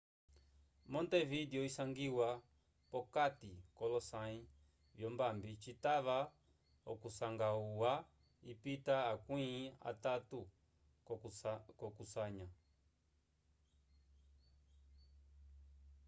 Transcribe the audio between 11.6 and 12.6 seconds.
k'okusanya